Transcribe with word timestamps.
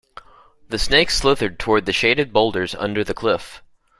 The 0.69 0.79
snake 0.79 1.11
slithered 1.11 1.59
toward 1.59 1.85
the 1.85 1.93
shaded 1.93 2.33
boulders 2.33 2.73
under 2.73 3.03
the 3.03 3.13
cliff. 3.13 3.61